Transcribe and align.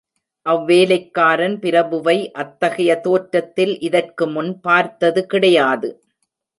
அவ் 0.45 0.63
வேலைக்காரன் 0.65 1.57
பிரபுவை 1.59 2.17
அத்தகைய 2.33 2.95
தோற்றத்தில் 2.99 3.79
இதற்கு 3.79 4.27
முன் 4.27 4.53
பார்த்தது 4.59 5.23
கிடையாது. 5.25 5.91